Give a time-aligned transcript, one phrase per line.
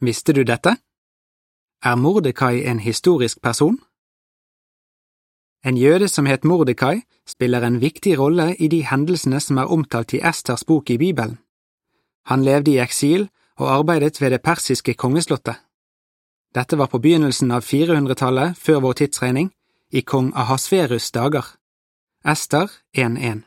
[0.00, 0.76] Visste du dette?
[1.82, 3.80] Er Mordekai en historisk person?
[5.64, 10.14] En jøde som het Mordekai, spiller en viktig rolle i de hendelsene som er omtalt
[10.14, 11.38] i Esters bok i Bibelen.
[12.30, 13.26] Han levde i eksil
[13.56, 15.58] og arbeidet ved det persiske kongeslottet.
[16.54, 19.50] Dette var på begynnelsen av 400-tallet før vår tidsregning,
[19.90, 21.56] i kong Ahasverus dager.
[22.24, 23.42] Ester 1.1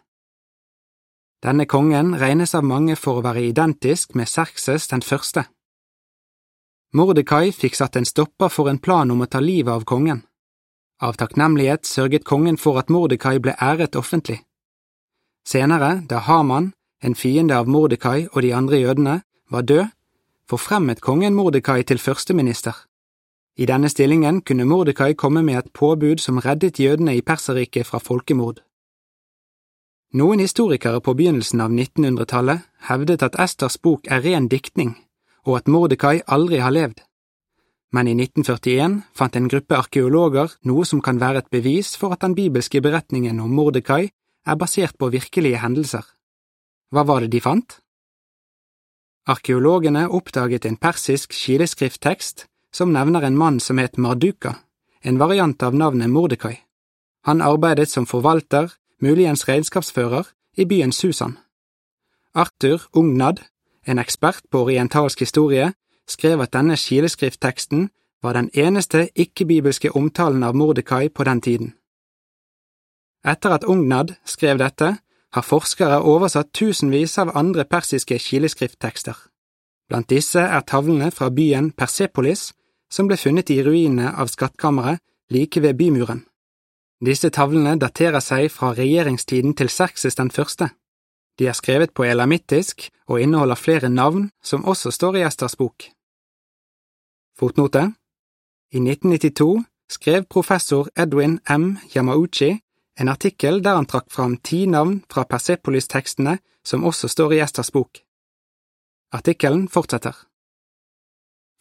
[1.43, 5.47] Denne kongen regnes av mange for å være identisk med Serkses den første.
[6.93, 10.25] Mordekai fikk satt en stopper for en plan om å ta livet av kongen.
[10.99, 14.41] Av takknemlighet sørget kongen for at Mordekai ble æret offentlig.
[15.47, 19.13] Senere, da Haman, en fiende av Mordekai og de andre jødene,
[19.49, 19.93] var død,
[20.51, 22.75] forfremmet kongen Mordekai til førsteminister.
[23.55, 28.01] I denne stillingen kunne Mordekai komme med et påbud som reddet jødene i Perserriket fra
[28.03, 28.59] folkemord.
[30.11, 34.97] Noen historikere på begynnelsen av 1900-tallet hevdet at Esters bok er ren diktning,
[35.45, 37.01] og at Mordekai aldri har levd.
[37.91, 42.23] Men i 1941 fant en gruppe arkeologer noe som kan være et bevis for at
[42.23, 44.11] den bibelske beretningen om Mordekai
[44.45, 46.05] er basert på virkelige hendelser.
[46.91, 47.79] Hva var det de fant?
[49.27, 54.55] Arkeologene oppdaget en persisk kileskrifttekst som nevner en mann som het Marduka,
[55.03, 56.57] en variant av navnet Mordekai.
[57.27, 60.25] Han arbeidet som forvalter, muligens regnskapsfører,
[60.57, 61.37] i byen Susan.
[62.33, 63.39] Arthur Ungnad,
[63.87, 65.73] en ekspert på orientalsk historie,
[66.07, 67.89] skrev at denne kileskriftteksten
[68.23, 71.73] var den eneste ikke-bibelske omtalen av Mordekai på den tiden.
[73.25, 74.97] Etter at Ungnad skrev dette,
[75.33, 79.15] har forskere oversatt tusenvis av andre persiske kileskrifttekster.
[79.89, 82.51] Blant disse er tavlene fra byen Persepolis,
[82.91, 84.99] som ble funnet i ruinene av skattkammeret
[85.31, 86.25] like ved bymuren.
[87.01, 90.69] Disse tavlene daterer seg fra regjeringstiden til Serkses den første.
[91.39, 95.87] De er skrevet på elamittisk og inneholder flere navn som også står i Esters bok.
[97.39, 97.93] Fotnote
[98.71, 101.77] I 1992 skrev professor Edwin M.
[101.95, 102.59] Yamauchi
[102.99, 107.71] en artikkel der han trakk fram ti navn fra Persepolis-tekstene som også står i Esters
[107.71, 108.01] bok.
[109.11, 110.15] Artikkelen fortsetter.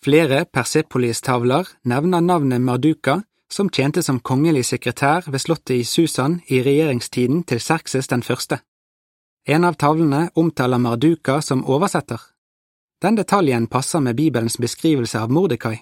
[0.04, 6.62] Flere Persepolis-tavler nevner navnet Marduka, som tjente som kongelig sekretær ved slottet i Susan i
[6.62, 8.60] regjeringstiden til Serkses den første.
[9.44, 12.20] En av tavlene omtaler Marduka som oversetter.
[13.02, 15.78] Den detaljen passer med Bibelens beskrivelse av Mordekai.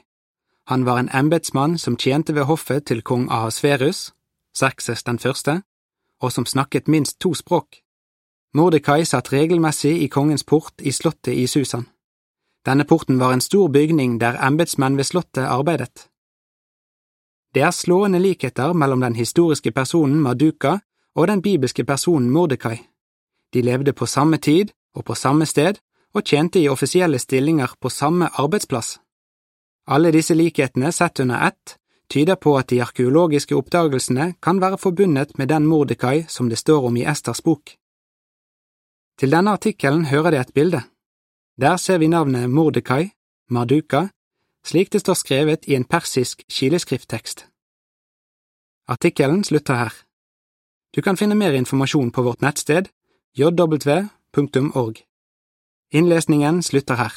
[0.64, 4.12] Han var en embetsmann som tjente ved hoffet til kong Ahasverus,
[4.54, 5.62] Serkses den første,
[6.22, 7.80] og som snakket minst to språk.
[8.54, 11.86] Mordekai satt regelmessig i kongens port i slottet i Susan.
[12.66, 16.08] Denne porten var en stor bygning der embetsmenn ved slottet arbeidet.
[17.54, 20.78] Det er slående likheter mellom den historiske personen Maduka
[21.14, 22.78] og den bibelske personen Mordekai.
[23.54, 25.78] De levde på samme tid og på samme sted
[26.14, 28.98] og tjente i offisielle stillinger på samme arbeidsplass.
[29.88, 31.76] Alle disse likhetene sett under ett
[32.12, 36.86] tyder på at de arkeologiske oppdagelsene kan være forbundet med den Mordekai som det står
[36.88, 37.76] om i Esters bok.
[39.18, 40.82] Til denne artikkelen hører det et bilde.
[41.60, 43.10] Der ser vi navnet Mordekai,
[43.50, 44.08] Marduka,
[44.64, 47.46] slik det står skrevet i en persisk kileskrifttekst.
[48.88, 49.94] Artikkelen slutter her.
[50.96, 52.88] Du kan finne mer informasjon på vårt nettsted
[53.38, 54.96] jw.org.
[55.94, 57.12] Innlesningen slutter her.